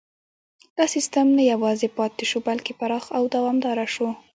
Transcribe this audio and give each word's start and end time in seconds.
دا 0.77 0.85
سیستم 0.95 1.27
نه 1.37 1.43
یوازې 1.53 1.87
پاتې 1.97 2.23
شو 2.29 2.39
بلکې 2.47 2.73
پراخ 2.79 3.05
او 3.17 3.23
دوامداره 3.35 3.85
شو. 3.93 4.07